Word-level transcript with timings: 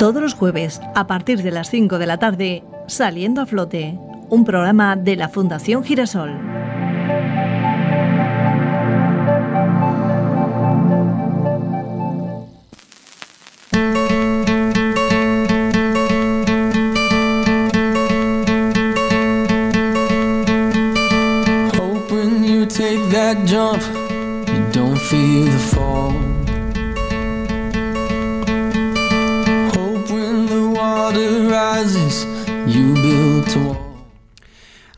Todos 0.00 0.22
los 0.22 0.32
jueves, 0.32 0.80
a 0.94 1.06
partir 1.06 1.42
de 1.42 1.50
las 1.50 1.68
5 1.68 1.98
de 1.98 2.06
la 2.06 2.16
tarde, 2.16 2.64
Saliendo 2.86 3.42
a 3.42 3.46
Flote, 3.46 3.98
un 4.30 4.46
programa 4.46 4.96
de 4.96 5.14
la 5.14 5.28
Fundación 5.28 5.84
Girasol. 5.84 6.50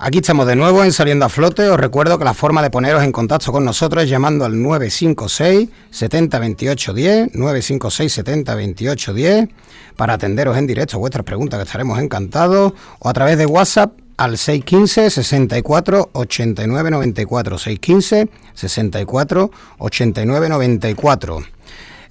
Aquí 0.05 0.19
estamos 0.19 0.49
de 0.49 0.57
nuevo 0.57 0.83
en 0.83 0.91
Saliendo 0.91 1.27
a 1.27 1.29
Flote. 1.29 1.69
Os 1.69 1.79
recuerdo 1.79 2.19
que 2.19 2.25
la 2.25 2.35
forma 2.35 2.61
de 2.61 2.71
poneros 2.71 3.05
en 3.05 3.13
contacto 3.13 3.53
con 3.53 3.65
nosotros 3.65 4.03
es 4.03 4.11
llamando 4.11 4.45
al 4.45 4.61
956 4.61 5.69
70 5.93 6.41
28 6.41 6.93
10, 6.93 7.35
956 7.37 8.13
70 8.13 8.55
28 8.57 9.15
10, 9.15 9.49
para 9.95 10.15
atenderos 10.15 10.59
en 10.59 10.67
directo 10.67 10.99
vuestras 10.99 11.25
preguntas, 11.25 11.61
que 11.61 11.67
estaremos 11.67 12.01
encantados, 12.01 12.73
o 12.99 13.09
a 13.09 13.13
través 13.13 13.39
de 13.39 13.47
WhatsApp 13.47 13.93
al 14.17 14.39
615 14.39 15.09
64 15.09 16.11
89 16.15 16.91
94, 16.91 17.59
615 17.59 18.29
64 18.55 19.51
89 19.79 20.49
94. 20.49 21.43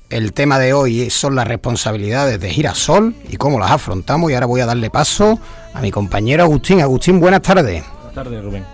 El 0.09 0.31
tema 0.31 0.59
de 0.59 0.72
hoy 0.72 1.09
son 1.09 1.36
las 1.36 1.45
responsabilidades 1.45 2.39
de 2.39 2.50
Girasol 2.52 3.16
y 3.30 3.36
cómo 3.36 3.59
las 3.59 3.72
afrontamos. 3.72 4.31
Y 4.31 4.34
ahora 4.34 4.45
voy 4.45 4.62
a 4.62 4.66
darle 4.66 4.89
paso 4.89 5.39
a 5.73 5.81
mi 5.81 5.91
compañero 5.91 6.44
Agustín. 6.44 6.81
Agustín, 6.81 7.19
buenas 7.19 7.41
tardes. 7.41 7.83
Buenas 7.95 8.14
tardes, 8.14 8.44
Rubén. 8.44 8.66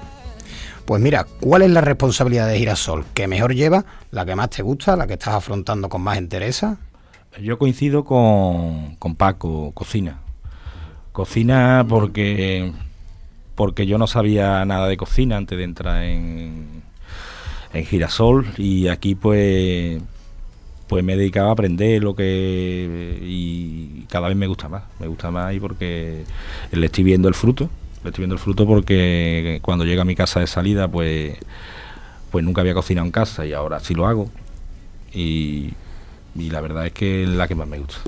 Pues 0.85 1.01
mira, 1.01 1.25
¿cuál 1.41 1.63
es 1.63 1.71
la 1.71 1.81
responsabilidad 1.81 2.47
de 2.47 2.57
Girasol? 2.57 3.05
¿Qué 3.13 3.27
mejor 3.27 3.53
lleva? 3.53 3.85
¿La 4.11 4.25
que 4.25 4.35
más 4.35 4.49
te 4.49 4.63
gusta? 4.63 4.95
¿La 4.95 5.05
que 5.05 5.13
estás 5.13 5.33
afrontando 5.33 5.89
con 5.89 6.01
más 6.01 6.17
interesa? 6.17 6.77
Yo 7.41 7.59
coincido 7.59 8.05
con, 8.05 8.95
con 8.95 9.15
Paco, 9.15 9.71
cocina. 9.73 10.19
Cocina 11.11 11.85
porque, 11.87 12.71
porque 13.55 13.85
yo 13.85 13.97
no 13.97 14.07
sabía 14.07 14.63
nada 14.65 14.87
de 14.87 14.97
cocina 14.97 15.35
antes 15.35 15.57
de 15.57 15.63
entrar 15.63 16.03
en, 16.03 16.83
en 17.73 17.85
Girasol 17.85 18.47
y 18.57 18.87
aquí 18.87 19.15
pues 19.15 20.01
pues 20.87 21.03
me 21.03 21.13
he 21.13 21.17
dedicado 21.17 21.49
a 21.49 21.51
aprender 21.51 22.01
lo 22.01 22.15
que 22.15 23.19
cada 24.17 24.29
vez 24.29 24.37
me 24.37 24.47
gusta 24.47 24.67
más, 24.67 24.83
me 24.99 25.07
gusta 25.07 25.29
más 25.29 25.53
y 25.53 25.59
porque 25.59 26.23
le 26.71 26.85
estoy 26.87 27.03
viendo 27.03 27.27
el 27.27 27.35
fruto, 27.35 27.69
le 28.03 28.09
estoy 28.09 28.23
viendo 28.23 28.33
el 28.33 28.39
fruto 28.39 28.65
porque 28.65 29.59
cuando 29.61 29.85
llega 29.85 30.01
a 30.01 30.05
mi 30.05 30.15
casa 30.15 30.39
de 30.39 30.47
salida 30.47 30.87
pues 30.87 31.37
pues 32.31 32.43
nunca 32.43 32.61
había 32.61 32.73
cocinado 32.73 33.05
en 33.05 33.11
casa 33.11 33.45
y 33.45 33.53
ahora 33.53 33.79
sí 33.79 33.93
lo 33.93 34.07
hago 34.07 34.31
y, 35.13 35.73
y 36.35 36.49
la 36.49 36.61
verdad 36.61 36.87
es 36.87 36.93
que 36.93 37.23
es 37.23 37.29
la 37.29 37.47
que 37.47 37.53
más 37.53 37.67
me 37.67 37.77
gusta. 37.77 37.99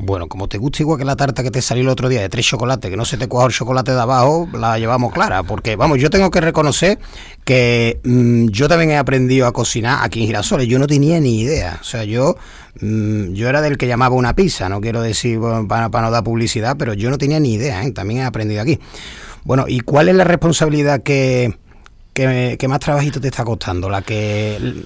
Bueno, 0.00 0.28
como 0.28 0.48
te 0.48 0.58
gusta 0.58 0.84
igual 0.84 0.96
que 0.96 1.04
la 1.04 1.16
tarta 1.16 1.42
que 1.42 1.50
te 1.50 1.60
salió 1.60 1.82
el 1.82 1.88
otro 1.88 2.08
día 2.08 2.20
de 2.20 2.28
tres 2.28 2.46
chocolates, 2.46 2.88
que 2.88 2.96
no 2.96 3.04
se 3.04 3.16
te 3.16 3.26
coja 3.28 3.46
el 3.46 3.52
chocolate 3.52 3.90
de 3.90 4.00
abajo, 4.00 4.48
la 4.52 4.78
llevamos 4.78 5.12
clara. 5.12 5.42
Porque, 5.42 5.74
vamos, 5.74 5.98
yo 5.98 6.08
tengo 6.08 6.30
que 6.30 6.40
reconocer 6.40 7.00
que 7.44 7.98
mm, 8.04 8.46
yo 8.46 8.68
también 8.68 8.92
he 8.92 8.96
aprendido 8.96 9.48
a 9.48 9.52
cocinar 9.52 10.04
aquí 10.04 10.20
en 10.20 10.26
Girasoles. 10.26 10.68
Yo 10.68 10.78
no 10.78 10.86
tenía 10.86 11.18
ni 11.18 11.40
idea. 11.40 11.78
O 11.80 11.84
sea, 11.84 12.04
yo, 12.04 12.36
mm, 12.80 13.32
yo 13.32 13.48
era 13.48 13.60
del 13.60 13.76
que 13.76 13.88
llamaba 13.88 14.14
una 14.14 14.36
pizza, 14.36 14.68
no 14.68 14.80
quiero 14.80 15.02
decir 15.02 15.40
para, 15.66 15.88
no 15.88 16.10
dar 16.12 16.22
publicidad, 16.22 16.76
pero 16.78 16.94
yo 16.94 17.10
no 17.10 17.18
tenía 17.18 17.40
ni 17.40 17.54
idea. 17.54 17.82
¿eh? 17.82 17.90
También 17.90 18.20
he 18.20 18.24
aprendido 18.24 18.62
aquí. 18.62 18.78
Bueno, 19.42 19.64
¿y 19.66 19.80
cuál 19.80 20.08
es 20.08 20.14
la 20.14 20.24
responsabilidad 20.24 21.02
que, 21.02 21.58
que, 22.12 22.54
que, 22.56 22.68
más 22.68 22.78
trabajito 22.78 23.20
te 23.20 23.26
está 23.26 23.44
costando? 23.44 23.90
¿La 23.90 24.02
que, 24.02 24.84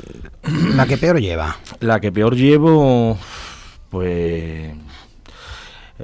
¿La 0.74 0.86
que 0.86 0.96
peor 0.96 1.20
lleva? 1.20 1.58
La 1.80 2.00
que 2.00 2.10
peor 2.12 2.34
llevo, 2.34 3.18
pues 3.90 4.72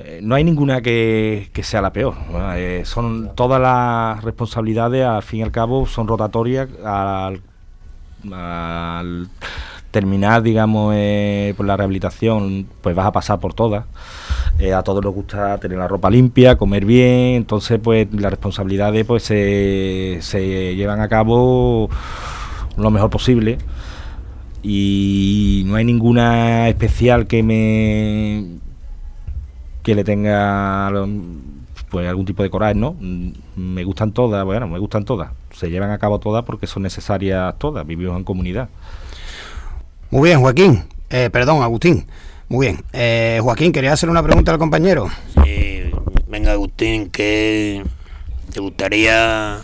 eh, 0.04 0.20
no 0.22 0.34
hay 0.34 0.44
ninguna 0.44 0.81
que, 0.81 1.50
sea 1.62 1.82
la 1.82 1.92
peor. 1.92 2.14
Eh, 2.56 2.82
son 2.84 3.34
todas 3.34 3.60
las 3.60 4.22
responsabilidades, 4.22 5.04
al 5.04 5.22
fin 5.22 5.41
y 5.41 5.42
al 5.42 5.50
cabo, 5.50 5.86
son 5.86 6.09
rotatorias 6.09 6.69
al, 6.84 7.41
terminar, 9.91 10.42
digamos, 10.42 10.94
eh, 10.97 11.54
por 11.56 11.66
la 11.66 11.76
rehabilitación, 11.76 12.66
pues 12.82 12.94
vas 12.94 13.06
a 13.06 13.12
pasar 13.12 13.41
por 13.41 13.54
todas. 13.54 13.84
a 14.75 14.82
todos 14.82 15.04
nos 15.04 15.14
gusta 15.14 15.58
tener 15.58 15.78
la 15.78 15.88
ropa 15.88 16.10
limpia, 16.10 16.56
comer 16.56 16.84
bien, 16.84 17.37
entonces, 17.37 17.78
pues 17.82 18.08
las 18.12 18.31
responsabilidades, 18.31 19.04
pues 19.04 19.22
se, 19.22 20.19
se 20.20 20.76
llevan 20.76 21.00
a 21.00 21.08
cabo 21.08 21.88
lo 22.76 22.91
mejor 22.91 23.10
posible 23.10 23.58
y 24.62 25.62
no 25.66 25.76
hay 25.76 25.84
ninguna 25.84 26.69
especial 26.69 27.26
que 27.26 27.42
me 27.42 28.58
que 29.82 29.94
le 29.94 30.04
tenga 30.04 30.90
pues 31.90 32.08
algún 32.08 32.26
tipo 32.26 32.42
de 32.42 32.50
coraje, 32.50 32.74
¿no? 32.74 32.96
Mm, 33.00 33.30
me 33.56 33.84
gustan 33.84 34.12
todas, 34.12 34.44
bueno, 34.44 34.68
me 34.68 34.78
gustan 34.78 35.04
todas. 35.04 35.30
Se 35.52 35.70
llevan 35.70 35.90
a 35.90 35.98
cabo 35.98 36.18
todas 36.18 36.44
porque 36.44 36.66
son 36.66 36.82
necesarias 36.82 37.54
todas, 37.58 37.86
vivimos 37.86 38.16
en 38.16 38.24
comunidad. 38.24 38.68
Muy 40.10 40.28
bien, 40.28 40.40
Joaquín. 40.40 40.84
Eh, 41.10 41.30
perdón, 41.30 41.62
Agustín. 41.62 42.06
Muy 42.48 42.66
bien. 42.66 42.84
Eh, 42.92 43.40
Joaquín, 43.42 43.72
quería 43.72 43.92
hacer 43.92 44.08
una 44.08 44.22
pregunta 44.22 44.52
al 44.52 44.58
compañero. 44.58 45.08
Sí, 45.44 45.90
venga, 46.28 46.52
Agustín, 46.52 47.10
¿qué 47.10 47.82
te 48.52 48.60
gustaría 48.60 49.58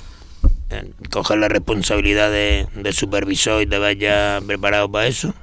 eh, 0.70 0.90
coger 1.10 1.38
la 1.38 1.48
responsabilidad 1.48 2.30
de, 2.30 2.66
de 2.74 2.92
supervisor 2.92 3.62
y 3.62 3.66
te 3.66 3.78
vayas 3.78 4.42
preparado 4.44 4.90
para 4.90 5.06
eso? 5.06 5.34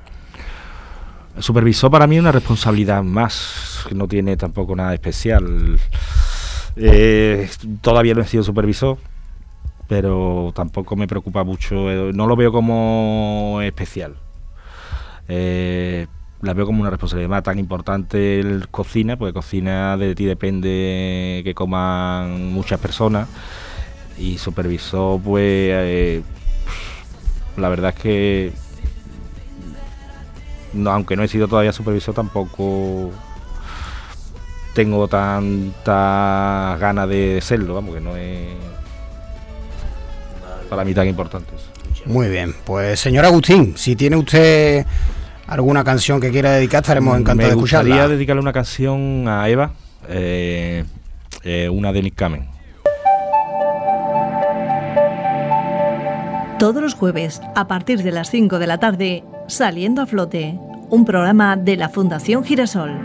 Supervisor 1.40 1.90
para 1.90 2.08
mí 2.08 2.18
es 2.18 2.22
una 2.22 2.32
responsabilidad 2.32 3.04
más, 3.04 3.86
que 3.88 3.96
no 3.96 4.08
tiene 4.08 4.38
tampoco 4.38 4.76
nada 4.76 4.94
especial. 4.94 5.80
Eh, 6.76 7.50
todavía 7.82 8.14
no 8.14 8.22
he 8.22 8.28
sido 8.28 8.44
supervisor, 8.44 8.98
pero 9.88 10.52
tampoco 10.56 10.96
me 10.96 11.08
preocupa 11.08 11.44
mucho, 11.44 11.90
eh, 11.90 12.12
no 12.14 12.28
lo 12.28 12.36
veo 12.36 12.52
como 12.52 13.60
especial. 13.64 14.16
Eh, 15.28 16.08
la 16.42 16.54
veo 16.54 16.66
como 16.66 16.82
una 16.82 16.90
responsabilidad 16.90 17.44
tan 17.44 17.60
importante 17.60 18.40
el 18.40 18.68
cocina, 18.70 19.18
porque 19.18 19.34
cocina 19.34 19.96
de 19.98 20.16
ti 20.16 20.26
depende 20.26 21.42
que 21.44 21.54
coman 21.56 22.52
muchas 22.52 22.80
personas 22.80 23.28
y 24.18 24.38
supervisor 24.38 25.20
pues 25.22 26.24
la 27.58 27.70
verdad 27.70 27.94
es 27.96 28.02
que 28.02 28.54
no, 30.74 30.92
aunque 30.92 31.16
no 31.16 31.24
he 31.24 31.28
sido 31.28 31.48
todavía 31.48 31.72
supervisor, 31.72 32.14
tampoco 32.14 33.12
tengo 34.74 35.08
tanta 35.08 36.78
ganas 36.80 37.10
de 37.10 37.40
serlo, 37.42 37.76
vamos, 37.76 37.96
que 37.96 38.02
no 38.02 38.16
es 38.16 38.48
para 40.70 40.86
mí 40.86 40.94
tan 40.94 41.08
importante. 41.08 41.52
Muy 42.06 42.30
bien, 42.30 42.56
pues 42.66 43.00
señor 43.00 43.26
Agustín, 43.26 43.74
si 43.76 43.96
tiene 43.96 44.16
usted 44.16 44.86
alguna 45.48 45.84
canción 45.84 46.22
que 46.22 46.32
quiera 46.32 46.52
dedicar, 46.52 46.82
estaremos 46.82 47.20
encantados 47.20 47.52
de 47.52 47.58
escucharla. 47.58 47.84
Me 47.84 47.90
gustaría 47.90 48.16
dedicarle 48.16 48.42
una 48.42 48.54
canción 48.54 49.28
a 49.28 49.50
Eva, 49.50 49.74
eh, 50.08 50.86
eh, 51.44 51.70
una 51.70 51.92
de 51.92 52.02
Nick 52.02 52.16
Kamen. 52.16 52.48
Todos 56.58 56.82
los 56.82 56.94
jueves, 56.94 57.42
a 57.56 57.68
partir 57.68 58.04
de 58.04 58.12
las 58.12 58.30
5 58.30 58.60
de 58.60 58.68
la 58.68 58.78
tarde, 58.78 59.24
Saliendo 59.52 60.02
a 60.02 60.06
Flote, 60.06 60.58
un 60.90 61.04
programa 61.04 61.58
de 61.58 61.76
la 61.76 61.90
Fundación 61.90 62.46
Girasol. 62.46 62.98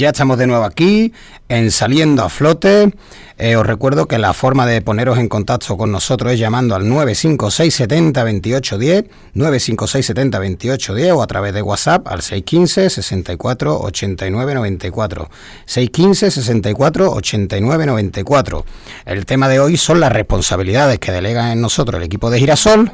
Ya 0.00 0.08
estamos 0.08 0.38
de 0.38 0.46
nuevo 0.46 0.64
aquí 0.64 1.12
en 1.50 1.70
Saliendo 1.70 2.24
a 2.24 2.30
Flote. 2.30 2.90
Eh, 3.36 3.56
os 3.56 3.66
recuerdo 3.66 4.08
que 4.08 4.16
la 4.16 4.32
forma 4.32 4.64
de 4.64 4.80
poneros 4.80 5.18
en 5.18 5.28
contacto 5.28 5.76
con 5.76 5.92
nosotros 5.92 6.32
es 6.32 6.38
llamando 6.38 6.74
al 6.74 6.88
956 6.88 7.74
70 7.74 8.24
28 8.24 8.78
10, 8.78 9.04
956 9.34 10.06
70 10.06 10.38
28 10.38 10.94
10 10.94 11.12
o 11.12 11.22
a 11.22 11.26
través 11.26 11.52
de 11.52 11.60
WhatsApp 11.60 12.08
al 12.08 12.22
615 12.22 12.88
64 12.88 13.78
89 13.78 14.54
94. 14.54 15.28
615 15.66 16.30
64 16.30 17.12
89 17.12 17.84
94. 17.84 18.64
El 19.04 19.26
tema 19.26 19.48
de 19.50 19.60
hoy 19.60 19.76
son 19.76 20.00
las 20.00 20.12
responsabilidades 20.12 20.98
que 20.98 21.12
delega 21.12 21.52
en 21.52 21.60
nosotros 21.60 21.98
el 21.98 22.06
equipo 22.06 22.30
de 22.30 22.38
Girasol 22.38 22.90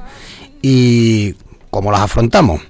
y 0.60 1.36
cómo 1.70 1.92
las 1.92 2.00
afrontamos. 2.00 2.62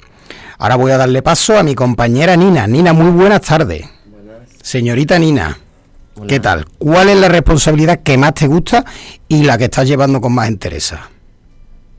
Ahora 0.59 0.77
voy 0.77 0.93
a 0.93 0.99
darle 0.99 1.23
paso 1.23 1.59
a 1.59 1.63
mi 1.63 1.75
compañera 1.75 2.37
Nina. 2.37 2.67
Nina, 2.67 2.93
muy 2.93 3.11
buenas 3.13 3.41
tardes. 3.41 3.96
Señorita 4.67 5.17
Nina. 5.17 5.57
¿Qué 6.27 6.41
tal? 6.41 6.67
¿Cuál 6.77 7.11
es 7.11 7.21
la 7.21 7.29
responsabilidad 7.29 8.01
que 8.01 8.19
más 8.19 8.35
te 8.35 8.49
gusta 8.49 8.85
y 9.29 9.45
la 9.45 9.57
que 9.59 9.67
estás 9.67 9.87
llevando 9.87 10.21
con 10.21 10.35
más 10.35 10.51
interés? 10.51 10.93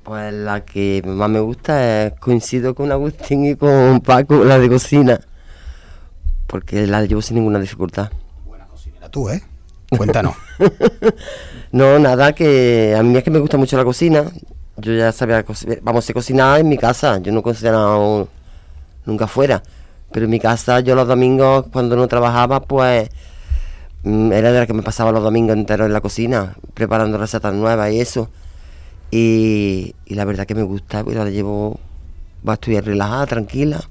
Pues 0.04 0.34
la 0.34 0.66
que 0.66 1.02
más 1.06 1.30
me 1.30 1.40
gusta 1.40 2.08
es 2.08 2.19
coincido 2.19 2.75
con 2.75 2.92
Agustín 2.92 3.46
y 3.46 3.56
con 3.56 4.02
Paco, 4.02 4.44
la 4.44 4.60
de 4.60 4.68
cocina, 4.68 5.18
porque 6.46 6.86
la 6.86 7.06
llevo 7.06 7.22
sin 7.22 7.38
ninguna 7.38 7.58
dificultad. 7.58 8.12
Era 8.98 9.10
tú, 9.10 9.30
¿eh? 9.30 9.42
Cuéntanos. 9.90 10.36
No, 11.72 12.00
nada, 12.00 12.34
que 12.34 12.96
a 12.98 13.04
mí 13.04 13.16
es 13.16 13.24
que 13.24 13.31
me 13.31 13.40
gusta 13.40 13.58
mucho 13.58 13.78
la 13.78 13.84
cocina. 13.86 14.25
Yo 14.78 14.94
ya 14.94 15.12
sabía, 15.13 15.46
vamos, 15.81 16.04
sé 16.04 16.13
cocinar 16.13 16.60
en 16.60 16.68
mi 16.68 16.78
casa. 16.78 17.18
Yo 17.20 17.31
no 17.31 17.40
he 17.40 17.44
cocinado 17.44 18.28
nunca 19.06 19.28
fuera. 19.28 19.62
Pero 20.12 20.25
en 20.25 20.31
mi 20.31 20.39
casa, 20.39 20.80
yo 20.80 20.95
los 20.95 21.07
domingos, 21.07 21.65
cuando 21.71 21.95
no 21.95 22.07
trabajaba, 22.07 22.62
pues 22.62 23.09
mm, 24.04 24.31
era 24.31 24.51
de 24.51 24.59
la 24.59 24.68
que 24.68 24.74
me 24.74 24.83
pasaba 24.83 25.12
los 25.12 25.24
domingos 25.24 25.56
enteros 25.56 25.88
en 25.88 25.94
la 25.94 26.01
cocina, 26.01 26.56
preparando 26.74 27.18
recetas 27.18 27.54
nuevas 27.54 27.92
y 27.92 28.00
eso. 28.00 28.30
Y, 29.12 29.95
y 30.06 30.15
la 30.15 30.25
verdad 30.25 30.45
que 30.45 30.56
me 30.56 30.63
gusta, 30.63 31.04
pues 31.04 31.15
la 31.15 31.30
llevo, 31.30 31.80
va 32.48 32.54
a 32.54 32.56
estudiar 32.56 32.86
relajada, 32.86 33.25
tranquila. 33.27 33.81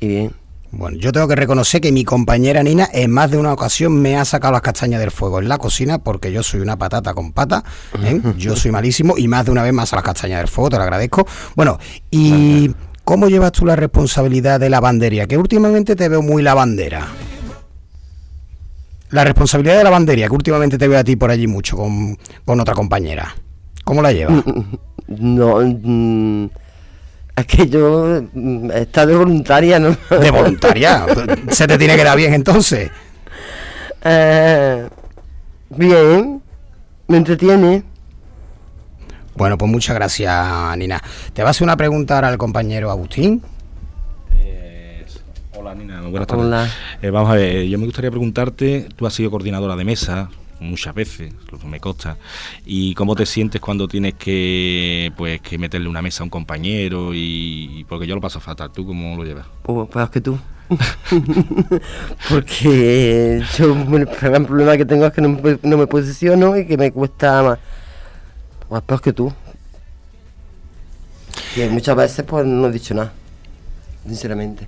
Y 0.00 0.08
bien. 0.08 0.32
Bueno, 0.70 0.98
yo 0.98 1.12
tengo 1.12 1.26
que 1.26 1.34
reconocer 1.34 1.80
que 1.80 1.92
mi 1.92 2.04
compañera 2.04 2.62
Nina 2.62 2.88
en 2.92 3.10
más 3.10 3.30
de 3.30 3.38
una 3.38 3.54
ocasión 3.54 4.02
me 4.02 4.18
ha 4.18 4.24
sacado 4.26 4.52
las 4.52 4.60
castañas 4.60 5.00
del 5.00 5.10
fuego 5.10 5.38
en 5.38 5.48
la 5.48 5.56
cocina 5.56 5.98
porque 5.98 6.30
yo 6.30 6.42
soy 6.42 6.60
una 6.60 6.76
patata 6.76 7.14
con 7.14 7.32
pata, 7.32 7.64
¿eh? 8.02 8.20
yo 8.36 8.54
soy 8.54 8.70
malísimo 8.70 9.16
y 9.16 9.28
más 9.28 9.46
de 9.46 9.52
una 9.52 9.62
vez 9.62 9.72
me 9.72 9.80
ha 9.80 9.86
sacado 9.86 10.06
las 10.08 10.14
castañas 10.14 10.38
del 10.40 10.48
fuego, 10.48 10.70
te 10.70 10.76
lo 10.76 10.82
agradezco. 10.82 11.26
Bueno, 11.56 11.78
¿y 12.10 12.70
cómo 13.08 13.30
llevas 13.30 13.52
tú 13.52 13.64
la 13.64 13.74
responsabilidad 13.74 14.60
de 14.60 14.68
lavandería? 14.68 15.26
Que 15.26 15.38
últimamente 15.38 15.96
te 15.96 16.10
veo 16.10 16.20
muy 16.20 16.42
lavandera. 16.42 17.06
La 19.08 19.24
responsabilidad 19.24 19.78
de 19.78 19.84
lavandería, 19.84 20.28
que 20.28 20.34
últimamente 20.34 20.76
te 20.76 20.86
veo 20.86 20.98
a 20.98 21.04
ti 21.04 21.16
por 21.16 21.30
allí 21.30 21.46
mucho 21.46 21.78
con, 21.78 22.18
con 22.44 22.60
otra 22.60 22.74
compañera. 22.74 23.34
¿Cómo 23.82 24.02
la 24.02 24.12
llevas? 24.12 24.44
No, 25.08 25.60
mm, 25.62 26.50
es 27.34 27.46
que 27.46 27.66
yo 27.66 28.20
mm, 28.30 28.70
estado 28.72 29.06
de 29.06 29.16
voluntaria, 29.16 29.78
¿no? 29.78 29.96
De 30.10 30.30
voluntaria. 30.30 31.06
Se 31.48 31.66
te 31.66 31.78
tiene 31.78 31.96
que 31.96 32.04
dar 32.04 32.14
bien 32.14 32.34
entonces. 32.34 32.90
Eh, 34.04 34.86
bien, 35.70 36.42
me 37.06 37.16
entretiene. 37.16 37.84
Bueno, 39.38 39.56
pues 39.56 39.70
muchas 39.70 39.94
gracias, 39.94 40.76
Nina. 40.76 41.00
Te 41.32 41.42
va 41.42 41.48
a 41.48 41.50
hacer 41.52 41.62
una 41.62 41.76
pregunta 41.76 42.16
ahora 42.16 42.26
al 42.26 42.38
compañero 42.38 42.90
Agustín. 42.90 43.40
Eh, 44.34 45.06
hola 45.54 45.76
Nina, 45.76 46.00
buenas 46.00 46.26
tardes. 46.26 46.44
Hola. 46.44 46.68
Eh, 47.00 47.10
vamos 47.10 47.30
a 47.30 47.34
ver, 47.34 47.68
yo 47.68 47.78
me 47.78 47.84
gustaría 47.84 48.10
preguntarte, 48.10 48.88
tú 48.96 49.06
has 49.06 49.14
sido 49.14 49.30
coordinadora 49.30 49.76
de 49.76 49.84
mesa 49.84 50.28
muchas 50.58 50.92
veces, 50.92 51.32
lo 51.52 51.58
que 51.60 51.68
me 51.68 51.78
consta, 51.78 52.16
y 52.66 52.94
cómo 52.94 53.14
te 53.14 53.26
sientes 53.26 53.60
cuando 53.60 53.86
tienes 53.86 54.14
que 54.14 55.12
pues 55.16 55.40
que 55.40 55.56
meterle 55.56 55.88
una 55.88 56.02
mesa 56.02 56.24
a 56.24 56.24
un 56.24 56.30
compañero 56.30 57.10
y 57.14 57.86
porque 57.88 58.08
yo 58.08 58.16
lo 58.16 58.20
paso 58.20 58.40
fatal, 58.40 58.72
¿tú 58.72 58.84
cómo 58.84 59.14
lo 59.14 59.22
llevas? 59.22 59.46
Pues 59.62 59.88
peor 59.88 60.10
que 60.10 60.20
tú. 60.20 60.36
Porque 62.28 63.40
yo 63.56 63.72
el 63.72 64.04
gran 64.20 64.44
problema 64.44 64.76
que 64.76 64.84
tengo 64.84 65.06
es 65.06 65.12
que 65.14 65.22
no 65.22 65.30
me, 65.30 65.58
no 65.62 65.78
me 65.78 65.86
posiciono 65.86 66.58
y 66.58 66.66
que 66.66 66.76
me 66.76 66.92
cuesta 66.92 67.42
más. 67.42 67.58
Pues 68.68 68.82
peor 68.82 69.00
que 69.00 69.12
tú. 69.12 69.32
Y 71.56 71.60
muchas 71.68 71.96
veces 71.96 72.24
pues 72.26 72.44
no 72.46 72.68
he 72.68 72.72
dicho 72.72 72.94
nada. 72.94 73.12
Sinceramente. 74.06 74.66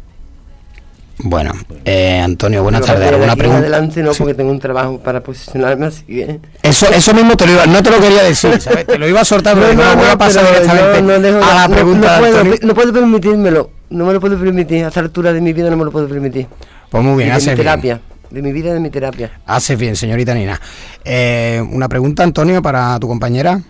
Bueno, 1.23 1.53
eh, 1.85 2.19
Antonio, 2.19 2.63
buenas 2.63 2.81
tardes. 2.81 3.03
de 3.03 3.09
¿Alguna 3.15 3.37
pregunta? 3.37 3.61
adelante 3.61 4.03
no, 4.03 4.15
Sí. 4.15 4.21
porque 4.21 4.33
tengo 4.35 4.51
un 4.51 4.59
trabajo 4.59 4.99
para 5.01 5.23
posicionarme, 5.23 5.87
así 5.87 6.03
que... 6.05 6.41
Eso, 6.63 6.89
eso 6.89 7.13
mismo 7.13 7.37
te 7.37 7.45
lo 7.47 7.53
iba, 7.53 7.67
no 7.67 7.83
te 7.83 7.91
lo 7.91 8.01
quería 8.01 8.23
decir, 8.23 8.59
¿sabes? 8.59 8.87
Te 8.87 8.97
lo 8.97 9.07
iba 9.07 9.21
a 9.21 9.25
soltar, 9.27 9.55
pero 9.55 9.69
digo, 9.69 9.83
no, 9.83 9.97
voy 9.97 10.09
a 10.09 10.17
pasar 10.17 10.47
directamente 10.47 11.03
no- 11.03 11.19
no 11.19 11.21
dejo- 11.21 11.45
a 11.45 11.55
la 11.55 11.69
no- 11.69 11.75
pregunta 11.75 12.07
no 12.07 12.13
de 12.15 12.21
puedo, 12.21 12.39
Antonio. 12.39 12.59
no 12.63 12.75
puedo 12.75 12.93
permitírmelo. 12.95 13.71
No 13.91 14.07
me 14.07 14.13
lo 14.15 14.21
puedo 14.21 14.39
permitir. 14.39 14.83
A 14.85 14.89
esta 14.89 15.01
altura 15.01 15.33
de 15.35 15.43
mi 15.43 15.53
vida 15.53 15.69
no 15.69 15.77
me 15.77 15.85
lo 15.85 15.93
puedo 15.93 16.09
permitir. 16.09 16.47
Pues 16.89 17.05
muy 17.05 17.17
bien, 17.23 17.29
Y 17.29 17.33
de 17.33 17.39
mi 17.39 17.45
bien. 17.45 17.57
terapia. 17.57 18.01
De 18.31 18.41
mi 18.43 18.53
vida 18.53 18.71
y 18.71 18.73
de 18.75 18.81
mi 18.81 18.89
terapia. 18.89 19.41
Haces 19.45 19.77
bien, 19.79 19.97
señorita 19.97 20.33
Nina. 20.33 20.59
Eh, 21.05 21.63
una 21.71 21.87
pregunta, 21.89 22.23
Antonio, 22.23 22.63
para 22.63 22.99
tu 22.99 23.07
compañera. 23.09 23.61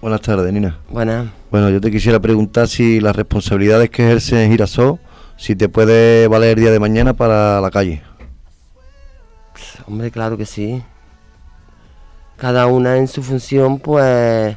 Buenas 0.00 0.20
tardes, 0.20 0.52
Nina. 0.52 0.78
Buena. 0.90 1.32
Bueno, 1.50 1.70
yo 1.70 1.80
te 1.80 1.90
quisiera 1.90 2.20
preguntar 2.20 2.68
si 2.68 3.00
las 3.00 3.16
responsabilidades 3.16 3.90
que 3.90 4.04
ejerce 4.04 4.44
en 4.44 4.50
Girasol, 4.50 4.98
si 5.36 5.56
te 5.56 5.68
puede 5.68 6.28
valer 6.28 6.58
el 6.58 6.64
día 6.64 6.70
de 6.70 6.78
mañana 6.78 7.14
para 7.14 7.60
la 7.60 7.70
calle. 7.70 8.02
Hombre, 9.86 10.10
claro 10.10 10.36
que 10.36 10.46
sí. 10.46 10.82
Cada 12.36 12.66
una 12.66 12.98
en 12.98 13.08
su 13.08 13.22
función, 13.22 13.78
pues. 13.78 14.56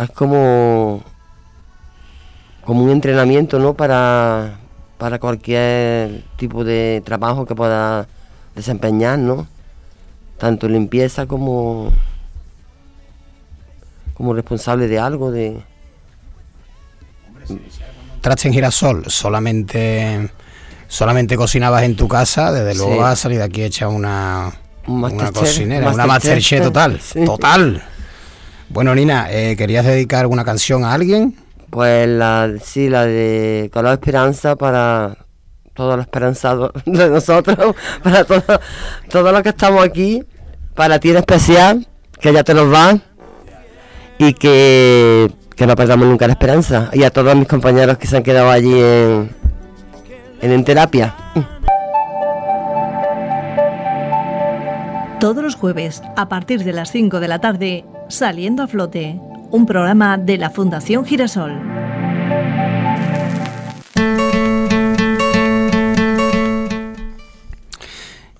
Es 0.00 0.10
como. 0.10 1.02
Como 2.64 2.84
un 2.84 2.90
entrenamiento, 2.90 3.58
¿no? 3.58 3.74
Para. 3.74 4.58
Para 4.98 5.18
cualquier 5.18 6.22
tipo 6.36 6.62
de 6.62 7.02
trabajo 7.04 7.46
que 7.46 7.54
pueda 7.54 8.06
desempeñar, 8.54 9.18
¿no? 9.18 9.48
Tanto 10.38 10.68
limpieza 10.68 11.26
como. 11.26 11.90
Como 14.20 14.34
responsable 14.34 14.86
de 14.86 14.98
algo, 14.98 15.30
de. 15.30 15.62
Traste 18.20 18.48
en 18.48 18.52
Girasol, 18.52 19.04
solamente, 19.06 20.30
solamente 20.88 21.36
cocinabas 21.38 21.84
en 21.84 21.96
tu 21.96 22.06
casa, 22.06 22.52
desde 22.52 22.74
luego 22.74 23.08
Sí. 23.08 23.16
salir 23.16 23.38
de 23.38 23.44
aquí 23.44 23.62
hecha 23.62 23.88
una, 23.88 24.52
Un 24.86 24.96
una 24.96 25.08
Masterchef, 25.08 25.32
cocinera, 25.40 25.90
una 25.90 26.04
Masterchef, 26.06 26.62
total, 26.64 27.00
sí. 27.02 27.24
total. 27.24 27.82
Bueno, 28.68 28.94
Nina, 28.94 29.28
eh, 29.30 29.56
¿querías 29.56 29.86
dedicar 29.86 30.20
alguna 30.20 30.44
canción 30.44 30.84
a 30.84 30.92
alguien? 30.92 31.34
Pues 31.70 32.06
la, 32.06 32.52
sí, 32.62 32.90
la 32.90 33.06
de 33.06 33.70
Color 33.72 33.94
Esperanza 33.94 34.54
para 34.54 35.16
todos 35.72 35.96
los 35.96 36.04
esperanzados 36.04 36.72
de 36.84 37.08
nosotros, 37.08 37.74
para 38.02 38.24
todos 38.24 38.44
todos 39.08 39.32
los 39.32 39.42
que 39.42 39.48
estamos 39.48 39.82
aquí, 39.82 40.22
para 40.74 40.98
ti 41.00 41.08
en 41.08 41.16
especial, 41.16 41.88
que 42.20 42.34
ya 42.34 42.44
te 42.44 42.52
nos 42.52 42.70
va 42.70 42.98
y 44.20 44.34
que, 44.34 45.32
que 45.56 45.66
no 45.66 45.74
perdamos 45.74 46.06
nunca 46.06 46.26
la 46.26 46.34
esperanza. 46.34 46.90
Y 46.92 47.04
a 47.04 47.10
todos 47.10 47.34
mis 47.34 47.48
compañeros 47.48 47.96
que 47.96 48.06
se 48.06 48.18
han 48.18 48.22
quedado 48.22 48.50
allí 48.50 48.78
en, 48.78 49.30
en, 50.42 50.52
en 50.52 50.64
terapia. 50.64 51.14
Todos 55.18 55.42
los 55.42 55.54
jueves, 55.54 56.02
a 56.16 56.28
partir 56.28 56.64
de 56.64 56.72
las 56.74 56.90
5 56.92 57.18
de 57.18 57.28
la 57.28 57.38
tarde, 57.40 57.84
Saliendo 58.08 58.62
a 58.62 58.66
Flote, 58.66 59.18
un 59.50 59.64
programa 59.64 60.18
de 60.18 60.36
la 60.36 60.50
Fundación 60.50 61.06
Girasol. 61.06 61.69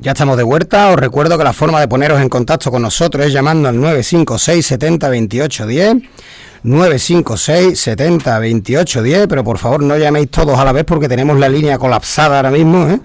Ya 0.02 0.12
estamos 0.12 0.38
de 0.38 0.44
vuelta. 0.44 0.88
Os 0.88 0.96
recuerdo 0.96 1.36
que 1.36 1.44
la 1.44 1.52
forma 1.52 1.78
de 1.78 1.86
poneros 1.86 2.22
en 2.22 2.30
contacto 2.30 2.70
con 2.70 2.80
nosotros 2.80 3.26
es 3.26 3.34
llamando 3.34 3.68
al 3.68 3.78
956 3.78 4.64
70 4.64 5.08
28 5.10 5.66
10. 5.66 5.94
956 6.62 7.78
70 7.78 8.38
28 8.38 9.02
10. 9.02 9.26
Pero 9.26 9.44
por 9.44 9.58
favor 9.58 9.82
no 9.82 9.98
llaméis 9.98 10.30
todos 10.30 10.58
a 10.58 10.64
la 10.64 10.72
vez 10.72 10.86
porque 10.86 11.06
tenemos 11.06 11.38
la 11.38 11.50
línea 11.50 11.76
colapsada 11.76 12.36
ahora 12.36 12.50
mismo. 12.50 12.88
¿eh? 12.88 12.98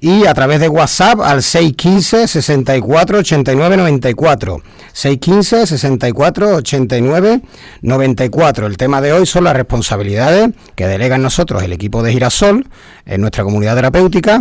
Y 0.00 0.26
a 0.26 0.34
través 0.34 0.58
de 0.58 0.68
WhatsApp 0.68 1.20
al 1.20 1.44
615 1.44 2.26
64 2.26 3.18
89 3.18 3.76
94. 3.76 4.62
615 4.92 5.66
64 5.68 6.56
89 6.56 7.40
94. 7.82 8.66
El 8.66 8.76
tema 8.76 9.00
de 9.00 9.12
hoy 9.12 9.26
son 9.26 9.44
las 9.44 9.54
responsabilidades 9.54 10.50
que 10.74 10.88
delega 10.88 11.14
en 11.14 11.22
nosotros 11.22 11.62
el 11.62 11.72
equipo 11.72 12.02
de 12.02 12.12
Girasol 12.12 12.66
en 13.06 13.20
nuestra 13.20 13.44
comunidad 13.44 13.76
terapéutica. 13.76 14.40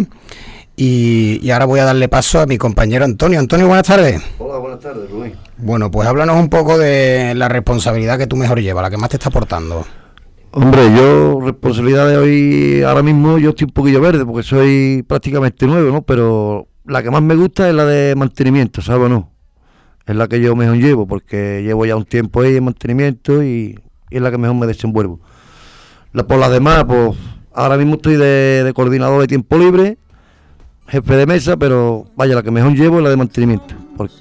Y, 0.75 1.39
y 1.43 1.51
ahora 1.51 1.65
voy 1.65 1.79
a 1.79 1.85
darle 1.85 2.07
paso 2.07 2.39
a 2.39 2.45
mi 2.45 2.57
compañero 2.57 3.05
Antonio. 3.05 3.39
Antonio, 3.39 3.67
buenas 3.67 3.85
tardes. 3.87 4.21
Hola, 4.39 4.57
buenas 4.57 4.79
tardes, 4.79 5.09
Rubén. 5.09 5.33
Bueno, 5.57 5.91
pues 5.91 6.07
háblanos 6.07 6.37
un 6.37 6.49
poco 6.49 6.77
de 6.77 7.33
la 7.35 7.49
responsabilidad 7.49 8.17
que 8.17 8.27
tú 8.27 8.35
mejor 8.35 8.61
llevas, 8.61 8.81
la 8.81 8.89
que 8.89 8.97
más 8.97 9.09
te 9.09 9.17
está 9.17 9.29
aportando. 9.29 9.85
Hombre, 10.53 10.93
yo 10.95 11.39
responsabilidad 11.39 12.09
de 12.09 12.17
hoy, 12.17 12.81
ahora 12.83 13.03
mismo 13.03 13.37
yo 13.37 13.51
estoy 13.51 13.65
un 13.65 13.71
poquillo 13.71 14.01
verde 14.01 14.25
porque 14.25 14.43
soy 14.43 15.03
prácticamente 15.07 15.65
nuevo, 15.65 15.91
¿no? 15.91 16.01
Pero 16.01 16.67
la 16.85 17.01
que 17.03 17.09
más 17.09 17.21
me 17.21 17.35
gusta 17.35 17.69
es 17.69 17.75
la 17.75 17.85
de 17.85 18.15
mantenimiento, 18.15 18.81
¿sabes 18.81 19.05
o 19.05 19.09
no? 19.09 19.31
Es 20.05 20.15
la 20.15 20.27
que 20.27 20.41
yo 20.41 20.55
mejor 20.55 20.77
llevo 20.77 21.07
porque 21.07 21.61
llevo 21.63 21.85
ya 21.85 21.95
un 21.95 22.05
tiempo 22.05 22.41
ahí 22.41 22.57
en 22.57 22.65
mantenimiento 22.65 23.43
y, 23.43 23.79
y 24.09 24.15
es 24.15 24.21
la 24.21 24.31
que 24.31 24.37
mejor 24.37 24.57
me 24.57 24.67
desenvuelvo. 24.67 25.21
La, 26.11 26.27
por 26.27 26.37
las 26.37 26.51
demás, 26.51 26.83
pues 26.85 27.15
ahora 27.53 27.77
mismo 27.77 27.95
estoy 27.95 28.17
de, 28.17 28.63
de 28.65 28.73
coordinador 28.73 29.21
de 29.21 29.27
tiempo 29.27 29.57
libre, 29.57 29.99
jefe 30.87 31.15
de 31.15 31.25
mesa, 31.25 31.57
pero 31.57 32.05
vaya, 32.15 32.35
la 32.35 32.43
que 32.43 32.51
mejor 32.51 32.73
llevo 32.73 32.97
es 32.97 33.03
la 33.03 33.09
de 33.09 33.17
mantenimiento. 33.17 33.75
Porque 33.97 34.13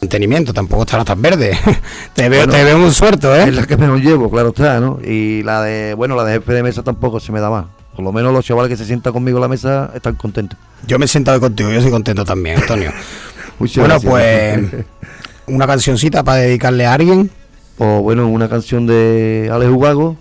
Mantenimiento, 0.00 0.54
tampoco 0.54 0.82
estará 0.82 1.04
tan 1.04 1.20
verde. 1.20 1.58
te 2.14 2.28
veo, 2.30 2.46
Bueno, 2.46 2.54
te 2.54 2.64
veo 2.64 2.78
muy 2.78 2.90
suelto, 2.90 3.36
¿eh? 3.36 3.44
Es 3.44 3.54
la 3.54 3.66
que 3.66 3.76
mejor 3.76 4.00
llevo, 4.00 4.30
claro 4.30 4.48
está, 4.48 4.80
¿no? 4.80 4.98
Y 5.04 5.42
la 5.42 5.62
de, 5.62 5.92
bueno, 5.94 6.16
la 6.16 6.24
de 6.24 6.34
jefe 6.34 6.54
de 6.54 6.62
mesa 6.62 6.82
tampoco 6.82 7.20
se 7.20 7.32
me 7.32 7.40
da 7.40 7.50
más. 7.50 7.66
Por 7.94 8.04
lo 8.04 8.12
menos 8.12 8.32
los 8.32 8.44
chavales 8.44 8.70
que 8.70 8.78
se 8.78 8.86
sientan 8.86 9.12
conmigo 9.12 9.36
en 9.36 9.42
la 9.42 9.48
mesa 9.48 9.90
están 9.94 10.14
contentos. 10.14 10.58
Yo 10.86 10.98
me 10.98 11.04
he 11.04 11.08
sentado 11.08 11.38
contigo, 11.38 11.70
yo 11.70 11.82
soy 11.82 11.90
contento 11.90 12.24
también, 12.24 12.60
Antonio. 12.60 12.92
Muchas 13.58 13.76
bueno, 13.76 14.00
gracias. 14.00 14.70
pues 14.70 14.86
una 15.54 15.66
cancioncita 15.66 16.24
para 16.24 16.38
dedicarle 16.38 16.86
a 16.86 16.94
alguien. 16.94 17.30
O 17.76 18.00
bueno, 18.00 18.26
una 18.26 18.48
canción 18.48 18.86
de 18.86 19.50
Alex 19.52 19.70
Ugago, 19.70 20.16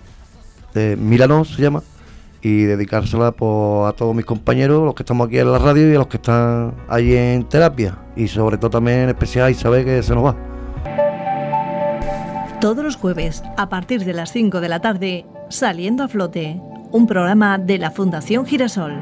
de 0.73 0.97
Milano 0.97 1.45
se 1.45 1.61
llama, 1.61 1.83
y 2.41 2.63
dedicársela 2.63 3.31
pues, 3.31 3.89
a 3.89 3.93
todos 3.95 4.15
mis 4.15 4.25
compañeros, 4.25 4.83
los 4.83 4.95
que 4.95 5.03
estamos 5.03 5.27
aquí 5.27 5.39
en 5.39 5.51
la 5.51 5.59
radio 5.59 5.91
y 5.91 5.95
a 5.95 5.99
los 5.99 6.07
que 6.07 6.17
están 6.17 6.73
allí 6.87 7.15
en 7.15 7.43
terapia. 7.43 7.97
Y 8.15 8.27
sobre 8.27 8.57
todo 8.57 8.71
también 8.71 8.99
en 8.99 9.09
especial 9.09 9.45
a 9.45 9.51
Isabel 9.51 9.85
que 9.85 10.03
se 10.03 10.13
nos 10.15 10.25
va. 10.25 10.35
Todos 12.61 12.83
los 12.83 12.97
jueves, 12.97 13.41
a 13.57 13.69
partir 13.69 14.03
de 14.03 14.13
las 14.13 14.31
5 14.33 14.59
de 14.59 14.69
la 14.69 14.81
tarde, 14.81 15.25
Saliendo 15.49 16.03
a 16.03 16.07
Flote, 16.07 16.61
un 16.91 17.07
programa 17.07 17.57
de 17.57 17.77
la 17.77 17.91
Fundación 17.91 18.45
Girasol. 18.45 19.01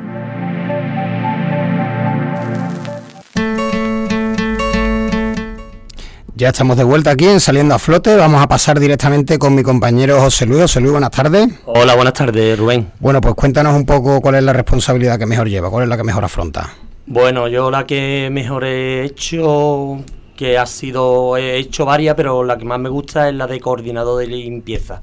Ya 6.40 6.50
estamos 6.50 6.78
de 6.78 6.84
vuelta 6.84 7.10
aquí 7.10 7.26
en 7.26 7.40
Saliendo 7.40 7.74
a 7.74 7.80
Flote. 7.80 8.16
Vamos 8.16 8.44
a 8.44 8.48
pasar 8.48 8.80
directamente 8.80 9.40
con 9.40 9.56
mi 9.56 9.64
compañero 9.64 10.22
José 10.22 10.46
Luis. 10.46 10.62
José 10.62 10.80
Luis, 10.82 10.92
buenas 10.92 11.10
tardes. 11.10 11.50
Hola, 11.66 11.96
buenas 11.96 12.14
tardes, 12.14 12.60
Rubén. 12.60 12.92
Bueno, 13.00 13.20
pues 13.22 13.34
cuéntanos 13.34 13.76
un 13.76 13.88
poco 13.88 14.22
cuál 14.22 14.36
es 14.36 14.44
la 14.44 14.54
responsabilidad 14.54 15.18
que 15.18 15.26
mejor 15.26 15.50
lleva, 15.50 15.72
cuál 15.72 15.86
es 15.86 15.90
la 15.90 15.98
que 15.98 16.04
mejor 16.04 16.24
afronta. 16.24 16.76
Bueno, 17.08 17.48
yo 17.48 17.72
la 17.72 17.88
que 17.88 18.30
mejor 18.32 18.66
he 18.66 19.04
hecho, 19.04 19.98
que 20.36 20.60
ha 20.60 20.68
sido, 20.68 21.38
he 21.38 21.58
hecho 21.58 21.86
varias, 21.86 22.14
pero 22.14 22.44
la 22.44 22.56
que 22.56 22.66
más 22.66 22.78
me 22.78 22.90
gusta 22.90 23.30
es 23.30 23.34
la 23.34 23.48
de 23.48 23.60
coordinador 23.60 24.20
de 24.20 24.28
limpieza, 24.28 25.02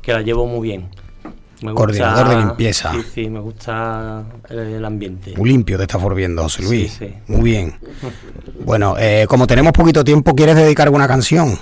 que 0.00 0.12
la 0.12 0.22
llevo 0.22 0.46
muy 0.46 0.60
bien. 0.60 0.90
Me 1.62 1.74
Coordinador 1.74 2.26
gusta- 2.26 2.38
de 2.40 2.44
limpieza. 2.46 2.92
Sí, 2.92 3.02
sí, 3.14 3.28
me 3.30 3.40
gusta 3.40 4.22
el, 4.48 4.58
el 4.58 4.84
ambiente. 4.84 5.34
Muy 5.36 5.50
limpio 5.50 5.76
te 5.76 5.84
estás 5.84 6.00
volviendo, 6.00 6.42
José 6.42 6.62
Luis. 6.62 6.92
Sí, 6.92 7.06
sí. 7.08 7.14
Muy 7.26 7.42
bien. 7.42 7.74
Bueno, 8.64 8.94
eh, 8.98 9.26
como 9.28 9.46
tenemos 9.46 9.72
poquito 9.72 10.04
tiempo, 10.04 10.34
¿quieres 10.34 10.54
dedicar 10.56 10.86
alguna 10.86 11.08
canción? 11.08 11.58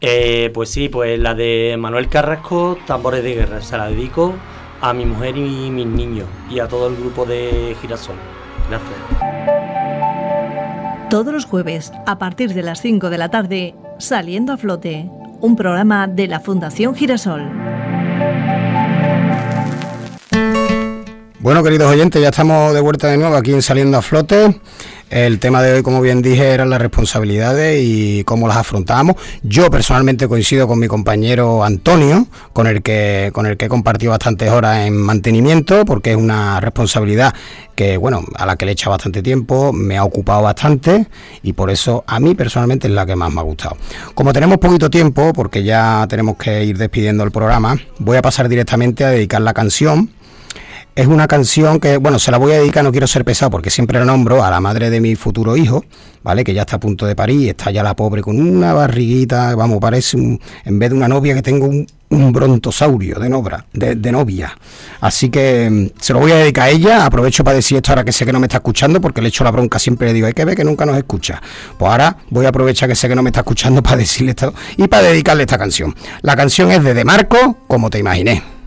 Eh, 0.00 0.50
pues 0.54 0.70
sí, 0.70 0.88
pues 0.88 1.18
la 1.18 1.34
de 1.34 1.76
Manuel 1.78 2.08
Carrasco, 2.08 2.78
Tambores 2.86 3.22
de 3.22 3.34
Guerra, 3.34 3.60
se 3.60 3.76
la 3.76 3.86
dedico 3.88 4.34
a 4.80 4.92
mi 4.94 5.04
mujer 5.04 5.36
y 5.36 5.70
mis 5.70 5.86
niños 5.86 6.26
y 6.50 6.58
a 6.58 6.66
todo 6.66 6.88
el 6.88 6.96
grupo 6.96 7.24
de 7.26 7.76
Girasol. 7.80 8.16
Gracias. 8.68 8.90
Todos 11.10 11.32
los 11.32 11.44
jueves, 11.44 11.92
a 12.06 12.18
partir 12.18 12.54
de 12.54 12.62
las 12.62 12.80
5 12.80 13.10
de 13.10 13.18
la 13.18 13.28
tarde, 13.30 13.74
Saliendo 13.98 14.52
a 14.52 14.56
Flote, 14.56 15.10
un 15.40 15.56
programa 15.56 16.06
de 16.06 16.28
la 16.28 16.40
Fundación 16.40 16.94
Girasol. 16.94 17.42
Bueno, 21.42 21.62
queridos 21.64 21.90
oyentes, 21.90 22.20
ya 22.20 22.28
estamos 22.28 22.74
de 22.74 22.82
vuelta 22.82 23.08
de 23.08 23.16
nuevo 23.16 23.34
aquí 23.34 23.54
en 23.54 23.62
Saliendo 23.62 23.96
a 23.96 24.02
Flote. 24.02 24.60
El 25.08 25.38
tema 25.38 25.62
de 25.62 25.72
hoy, 25.72 25.82
como 25.82 26.02
bien 26.02 26.20
dije, 26.20 26.50
eran 26.50 26.68
las 26.68 26.82
responsabilidades 26.82 27.80
y 27.82 28.24
cómo 28.24 28.46
las 28.46 28.58
afrontamos. 28.58 29.16
Yo 29.42 29.70
personalmente 29.70 30.28
coincido 30.28 30.68
con 30.68 30.78
mi 30.78 30.86
compañero 30.86 31.64
Antonio, 31.64 32.26
con 32.52 32.66
el 32.66 32.82
que 32.82 33.30
con 33.32 33.46
el 33.46 33.56
que 33.56 33.64
he 33.64 33.68
compartido 33.70 34.10
bastantes 34.10 34.50
horas 34.50 34.86
en 34.86 34.98
mantenimiento, 34.98 35.86
porque 35.86 36.10
es 36.10 36.18
una 36.18 36.60
responsabilidad 36.60 37.34
que, 37.74 37.96
bueno, 37.96 38.22
a 38.34 38.44
la 38.44 38.56
que 38.56 38.66
le 38.66 38.72
he 38.72 38.74
echado 38.74 38.90
bastante 38.90 39.22
tiempo, 39.22 39.72
me 39.72 39.96
ha 39.96 40.04
ocupado 40.04 40.42
bastante 40.42 41.06
y 41.42 41.54
por 41.54 41.70
eso 41.70 42.04
a 42.06 42.20
mí 42.20 42.34
personalmente 42.34 42.86
es 42.86 42.92
la 42.92 43.06
que 43.06 43.16
más 43.16 43.32
me 43.32 43.40
ha 43.40 43.44
gustado. 43.44 43.78
Como 44.14 44.34
tenemos 44.34 44.58
poquito 44.58 44.90
tiempo, 44.90 45.32
porque 45.32 45.64
ya 45.64 46.06
tenemos 46.06 46.36
que 46.36 46.66
ir 46.66 46.76
despidiendo 46.76 47.24
el 47.24 47.30
programa, 47.30 47.78
voy 47.98 48.18
a 48.18 48.22
pasar 48.22 48.46
directamente 48.46 49.06
a 49.06 49.08
dedicar 49.08 49.40
la 49.40 49.54
canción 49.54 50.10
es 50.94 51.06
una 51.06 51.26
canción 51.28 51.80
que, 51.80 51.96
bueno, 51.96 52.18
se 52.18 52.30
la 52.30 52.38
voy 52.38 52.52
a 52.52 52.58
dedicar, 52.58 52.84
no 52.84 52.90
quiero 52.90 53.06
ser 53.06 53.24
pesado 53.24 53.50
porque 53.50 53.70
siempre 53.70 53.98
la 53.98 54.04
nombro 54.04 54.44
a 54.44 54.50
la 54.50 54.60
madre 54.60 54.90
de 54.90 55.00
mi 55.00 55.14
futuro 55.14 55.56
hijo, 55.56 55.84
¿vale? 56.22 56.44
Que 56.44 56.52
ya 56.52 56.62
está 56.62 56.76
a 56.76 56.80
punto 56.80 57.06
de 57.06 57.14
parir, 57.14 57.50
está 57.50 57.70
ya 57.70 57.82
la 57.82 57.94
pobre 57.94 58.22
con 58.22 58.40
una 58.40 58.72
barriguita, 58.72 59.54
vamos, 59.54 59.78
parece 59.80 60.16
un, 60.16 60.40
en 60.64 60.78
vez 60.78 60.90
de 60.90 60.96
una 60.96 61.08
novia 61.08 61.34
que 61.34 61.42
tengo 61.42 61.66
un, 61.66 61.86
brontosaurio 62.32 63.20
de 63.20 63.28
novia. 64.12 64.58
Así 65.00 65.30
que 65.30 65.70
mm, 65.70 66.00
se 66.00 66.12
lo 66.12 66.18
voy 66.18 66.32
a 66.32 66.36
dedicar 66.36 66.64
a 66.64 66.70
ella, 66.70 67.06
aprovecho 67.06 67.44
para 67.44 67.54
decir 67.54 67.76
esto 67.76 67.92
ahora 67.92 68.04
que 68.04 68.10
sé 68.10 68.26
que 68.26 68.32
no 68.32 68.40
me 68.40 68.46
está 68.46 68.56
escuchando 68.56 69.00
porque 69.00 69.22
le 69.22 69.28
echo 69.28 69.44
la 69.44 69.52
bronca, 69.52 69.78
siempre 69.78 70.08
le 70.08 70.14
digo, 70.14 70.26
hay 70.26 70.34
que 70.34 70.44
ver 70.44 70.56
que 70.56 70.64
nunca 70.64 70.84
nos 70.84 70.96
escucha. 70.96 71.40
Pues 71.78 71.90
ahora 71.90 72.16
voy 72.30 72.46
a 72.46 72.48
aprovechar 72.48 72.88
que 72.88 72.96
sé 72.96 73.08
que 73.08 73.14
no 73.14 73.22
me 73.22 73.30
está 73.30 73.40
escuchando 73.40 73.80
para 73.82 73.98
decirle 73.98 74.30
esto 74.30 74.52
y 74.76 74.88
para 74.88 75.04
dedicarle 75.04 75.44
esta 75.44 75.56
canción. 75.56 75.94
La 76.22 76.34
canción 76.34 76.70
es 76.72 76.82
de 76.82 76.94
De 76.94 77.04
Marco, 77.04 77.58
como 77.68 77.90
te 77.90 77.98
imaginé. 77.98 78.59